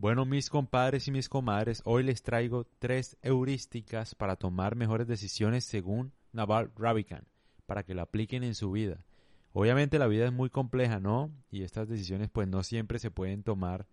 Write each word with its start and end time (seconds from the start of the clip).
Bueno, 0.00 0.24
mis 0.24 0.48
compadres 0.48 1.08
y 1.08 1.10
mis 1.10 1.28
comadres, 1.28 1.82
hoy 1.84 2.04
les 2.04 2.22
traigo 2.22 2.68
tres 2.78 3.16
heurísticas 3.20 4.14
para 4.14 4.36
tomar 4.36 4.76
mejores 4.76 5.08
decisiones 5.08 5.64
según 5.64 6.12
Naval 6.30 6.70
Ravikant, 6.76 7.26
para 7.66 7.82
que 7.82 7.94
lo 7.94 8.02
apliquen 8.02 8.44
en 8.44 8.54
su 8.54 8.70
vida. 8.70 9.04
Obviamente 9.52 9.98
la 9.98 10.06
vida 10.06 10.26
es 10.26 10.32
muy 10.32 10.50
compleja, 10.50 11.00
¿no? 11.00 11.32
Y 11.50 11.64
estas 11.64 11.88
decisiones 11.88 12.30
pues 12.30 12.46
no 12.46 12.62
siempre 12.62 13.00
se 13.00 13.10
pueden 13.10 13.42
tomar 13.42 13.88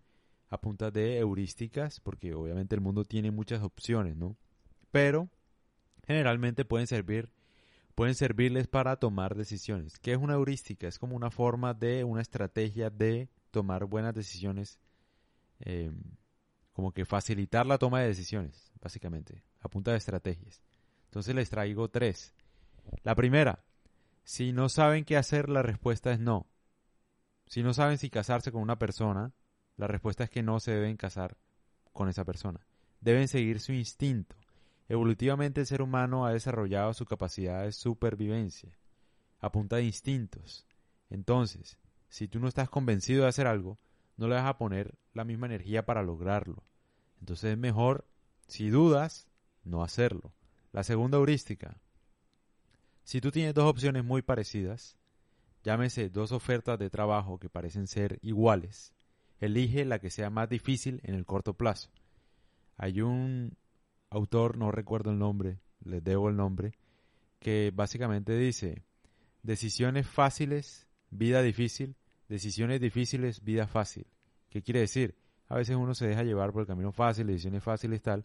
a 0.48 0.60
punta 0.60 0.92
de 0.92 1.18
heurísticas, 1.18 1.98
porque 1.98 2.34
obviamente 2.34 2.76
el 2.76 2.82
mundo 2.82 3.04
tiene 3.04 3.32
muchas 3.32 3.64
opciones, 3.64 4.14
¿no? 4.14 4.36
Pero 4.92 5.28
generalmente 6.06 6.64
pueden 6.64 6.86
servir 6.86 7.32
pueden 7.96 8.14
servirles 8.14 8.68
para 8.68 8.94
tomar 8.94 9.34
decisiones. 9.34 9.98
¿Qué 9.98 10.12
es 10.12 10.18
una 10.18 10.34
heurística? 10.34 10.86
Es 10.86 11.00
como 11.00 11.16
una 11.16 11.32
forma 11.32 11.74
de, 11.74 12.04
una 12.04 12.22
estrategia 12.22 12.90
de 12.90 13.28
tomar 13.50 13.86
buenas 13.86 14.14
decisiones, 14.14 14.78
eh, 15.60 15.92
como 16.72 16.92
que 16.92 17.04
facilitar 17.04 17.66
la 17.66 17.78
toma 17.78 18.00
de 18.00 18.08
decisiones, 18.08 18.72
básicamente, 18.80 19.42
a 19.60 19.68
punta 19.68 19.92
de 19.92 19.98
estrategias. 19.98 20.62
Entonces 21.06 21.34
les 21.34 21.50
traigo 21.50 21.88
tres. 21.88 22.34
La 23.02 23.14
primera, 23.14 23.64
si 24.24 24.52
no 24.52 24.68
saben 24.68 25.04
qué 25.04 25.16
hacer, 25.16 25.48
la 25.48 25.62
respuesta 25.62 26.12
es 26.12 26.20
no. 26.20 26.46
Si 27.46 27.62
no 27.62 27.72
saben 27.72 27.98
si 27.98 28.10
casarse 28.10 28.52
con 28.52 28.60
una 28.60 28.78
persona, 28.78 29.32
la 29.76 29.86
respuesta 29.86 30.24
es 30.24 30.30
que 30.30 30.42
no 30.42 30.60
se 30.60 30.72
deben 30.72 30.96
casar 30.96 31.38
con 31.92 32.08
esa 32.08 32.24
persona. 32.24 32.60
Deben 33.00 33.28
seguir 33.28 33.60
su 33.60 33.72
instinto. 33.72 34.36
Evolutivamente 34.88 35.60
el 35.60 35.66
ser 35.66 35.82
humano 35.82 36.26
ha 36.26 36.32
desarrollado 36.32 36.92
su 36.94 37.06
capacidad 37.06 37.62
de 37.62 37.72
supervivencia 37.72 38.76
a 39.40 39.50
punta 39.50 39.76
de 39.76 39.84
instintos. 39.84 40.66
Entonces, 41.10 41.78
si 42.08 42.28
tú 42.28 42.40
no 42.40 42.48
estás 42.48 42.68
convencido 42.68 43.22
de 43.22 43.28
hacer 43.28 43.46
algo, 43.46 43.78
no 44.16 44.28
le 44.28 44.34
vas 44.34 44.46
a 44.46 44.58
poner 44.58 44.94
la 45.12 45.24
misma 45.24 45.46
energía 45.46 45.84
para 45.84 46.02
lograrlo. 46.02 46.64
Entonces 47.20 47.52
es 47.52 47.58
mejor, 47.58 48.06
si 48.46 48.68
dudas, 48.68 49.28
no 49.64 49.82
hacerlo. 49.82 50.32
La 50.72 50.82
segunda 50.82 51.18
heurística. 51.18 51.78
Si 53.02 53.20
tú 53.20 53.30
tienes 53.30 53.54
dos 53.54 53.70
opciones 53.70 54.04
muy 54.04 54.22
parecidas, 54.22 54.96
llámese 55.62 56.10
dos 56.10 56.32
ofertas 56.32 56.78
de 56.78 56.90
trabajo 56.90 57.38
que 57.38 57.48
parecen 57.48 57.86
ser 57.86 58.18
iguales, 58.22 58.94
elige 59.38 59.84
la 59.84 59.98
que 59.98 60.10
sea 60.10 60.30
más 60.30 60.48
difícil 60.48 61.00
en 61.04 61.14
el 61.14 61.24
corto 61.24 61.54
plazo. 61.54 61.90
Hay 62.76 63.00
un 63.00 63.56
autor, 64.10 64.56
no 64.56 64.70
recuerdo 64.70 65.10
el 65.10 65.18
nombre, 65.18 65.60
les 65.84 66.02
debo 66.02 66.28
el 66.28 66.36
nombre, 66.36 66.72
que 67.38 67.72
básicamente 67.74 68.36
dice, 68.36 68.84
decisiones 69.42 70.06
fáciles, 70.06 70.86
vida 71.10 71.42
difícil, 71.42 71.96
decisiones 72.28 72.80
difíciles, 72.80 73.42
vida 73.42 73.66
fácil. 73.66 74.06
¿Qué 74.48 74.62
quiere 74.62 74.80
decir? 74.80 75.14
A 75.48 75.56
veces 75.56 75.76
uno 75.76 75.94
se 75.94 76.06
deja 76.06 76.22
llevar 76.22 76.52
por 76.52 76.62
el 76.62 76.66
camino 76.66 76.92
fácil, 76.92 77.26
decisiones 77.26 77.62
fáciles 77.62 78.02
tal, 78.02 78.24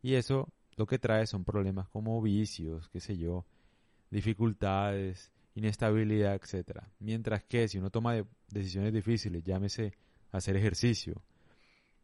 y 0.00 0.14
eso 0.14 0.48
lo 0.76 0.86
que 0.86 0.98
trae 0.98 1.26
son 1.26 1.44
problemas 1.44 1.88
como 1.88 2.20
vicios, 2.22 2.88
qué 2.88 3.00
sé 3.00 3.16
yo, 3.16 3.44
dificultades, 4.10 5.32
inestabilidad, 5.54 6.34
etcétera. 6.34 6.88
Mientras 6.98 7.44
que 7.44 7.68
si 7.68 7.78
uno 7.78 7.90
toma 7.90 8.24
decisiones 8.48 8.92
difíciles, 8.92 9.44
llámese 9.44 9.92
hacer 10.30 10.56
ejercicio, 10.56 11.22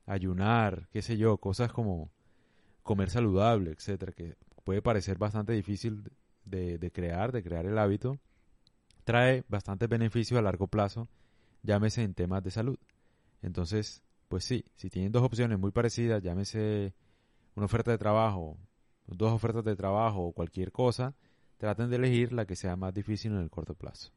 ayunar, 0.06 0.88
qué 0.90 1.02
sé 1.02 1.16
yo, 1.16 1.38
cosas 1.38 1.72
como 1.72 2.10
comer 2.82 3.10
saludable, 3.10 3.70
etcétera, 3.70 4.12
que 4.12 4.36
puede 4.64 4.82
parecer 4.82 5.18
bastante 5.18 5.52
difícil 5.52 6.10
de, 6.44 6.90
crear, 6.92 7.32
de 7.32 7.42
crear 7.42 7.66
el 7.66 7.78
hábito, 7.78 8.18
trae 9.04 9.44
bastantes 9.48 9.88
beneficios 9.88 10.38
a 10.38 10.42
largo 10.42 10.66
plazo, 10.66 11.08
llámese 11.62 12.02
en 12.02 12.14
temas 12.14 12.42
de 12.42 12.50
salud. 12.50 12.78
Entonces, 13.42 14.02
pues 14.28 14.44
sí, 14.44 14.64
si 14.76 14.90
tienen 14.90 15.12
dos 15.12 15.22
opciones 15.22 15.58
muy 15.58 15.70
parecidas, 15.70 16.22
llámese 16.22 16.94
una 17.54 17.66
oferta 17.66 17.90
de 17.90 17.98
trabajo, 17.98 18.58
dos 19.06 19.32
ofertas 19.32 19.64
de 19.64 19.76
trabajo 19.76 20.20
o 20.20 20.32
cualquier 20.32 20.72
cosa, 20.72 21.14
traten 21.56 21.90
de 21.90 21.96
elegir 21.96 22.32
la 22.32 22.46
que 22.46 22.56
sea 22.56 22.76
más 22.76 22.94
difícil 22.94 23.32
en 23.32 23.38
el 23.38 23.50
corto 23.50 23.74
plazo. 23.74 24.12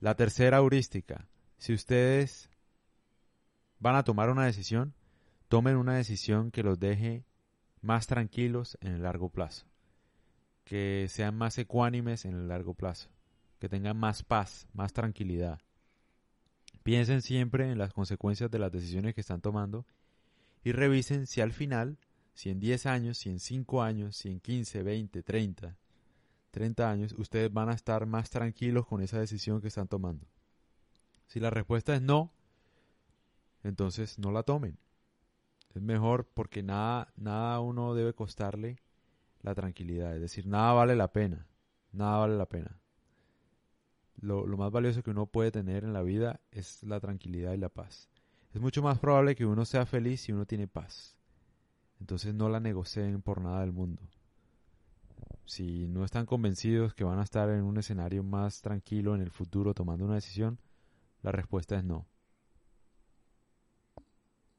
La 0.00 0.14
tercera 0.14 0.58
heurística, 0.58 1.26
si 1.56 1.72
ustedes 1.72 2.50
van 3.78 3.96
a 3.96 4.02
tomar 4.02 4.30
una 4.30 4.44
decisión, 4.44 4.94
tomen 5.48 5.76
una 5.76 5.96
decisión 5.96 6.50
que 6.50 6.62
los 6.62 6.78
deje 6.78 7.24
más 7.80 8.06
tranquilos 8.06 8.76
en 8.80 8.94
el 8.94 9.02
largo 9.02 9.28
plazo, 9.28 9.66
que 10.64 11.06
sean 11.08 11.36
más 11.36 11.56
ecuánimes 11.58 12.24
en 12.24 12.34
el 12.34 12.48
largo 12.48 12.74
plazo, 12.74 13.10
que 13.58 13.68
tengan 13.68 13.96
más 13.96 14.22
paz, 14.22 14.66
más 14.72 14.92
tranquilidad. 14.92 15.60
Piensen 16.84 17.22
siempre 17.22 17.72
en 17.72 17.78
las 17.78 17.94
consecuencias 17.94 18.50
de 18.50 18.58
las 18.58 18.70
decisiones 18.70 19.14
que 19.14 19.22
están 19.22 19.40
tomando 19.40 19.86
y 20.62 20.72
revisen 20.72 21.26
si 21.26 21.40
al 21.40 21.52
final, 21.52 21.96
si 22.34 22.50
en 22.50 22.60
10 22.60 22.84
años, 22.84 23.16
si 23.16 23.30
en 23.30 23.40
5 23.40 23.82
años, 23.82 24.16
si 24.16 24.28
en 24.28 24.38
15, 24.38 24.82
20, 24.82 25.22
30, 25.22 25.76
30 26.50 26.90
años, 26.90 27.14
ustedes 27.16 27.50
van 27.50 27.70
a 27.70 27.72
estar 27.72 28.04
más 28.04 28.28
tranquilos 28.28 28.86
con 28.86 29.00
esa 29.00 29.18
decisión 29.18 29.62
que 29.62 29.68
están 29.68 29.88
tomando. 29.88 30.26
Si 31.26 31.40
la 31.40 31.48
respuesta 31.48 31.94
es 31.96 32.02
no, 32.02 32.30
entonces 33.62 34.18
no 34.18 34.30
la 34.30 34.42
tomen. 34.42 34.76
Es 35.74 35.80
mejor 35.80 36.28
porque 36.34 36.62
nada, 36.62 37.14
nada 37.16 37.60
uno 37.60 37.94
debe 37.94 38.12
costarle 38.12 38.82
la 39.40 39.54
tranquilidad. 39.54 40.14
Es 40.14 40.20
decir, 40.20 40.46
nada 40.46 40.74
vale 40.74 40.96
la 40.96 41.12
pena. 41.12 41.46
Nada 41.92 42.18
vale 42.18 42.36
la 42.36 42.46
pena. 42.46 42.78
Lo, 44.24 44.46
más 44.56 44.72
valioso 44.72 45.02
que 45.02 45.10
uno 45.10 45.26
puede 45.26 45.50
tener 45.50 45.84
en 45.84 45.92
la 45.92 46.02
vida 46.02 46.40
es 46.50 46.82
la 46.82 46.98
tranquilidad 46.98 47.52
y 47.52 47.58
la 47.58 47.68
paz. 47.68 48.08
Es 48.54 48.60
mucho 48.60 48.82
más 48.82 48.98
probable 48.98 49.34
que 49.34 49.44
uno 49.44 49.66
sea 49.66 49.84
feliz 49.84 50.22
si 50.22 50.32
uno 50.32 50.46
tiene 50.46 50.66
paz. 50.66 51.18
Entonces 52.00 52.34
no 52.34 52.48
la 52.48 52.58
negocien 52.58 53.20
por 53.20 53.42
nada 53.42 53.60
del 53.60 53.72
mundo. 53.72 54.02
Si 55.44 55.86
no 55.88 56.04
están 56.04 56.24
convencidos 56.24 56.94
que 56.94 57.04
van 57.04 57.18
a 57.18 57.24
estar 57.24 57.50
en 57.50 57.64
un 57.64 57.76
escenario 57.76 58.22
más 58.22 58.62
tranquilo 58.62 59.14
en 59.14 59.20
el 59.20 59.30
futuro 59.30 59.74
tomando 59.74 60.06
una 60.06 60.14
decisión, 60.14 60.58
la 61.22 61.30
respuesta 61.30 61.76
es 61.76 61.84
no. 61.84 62.06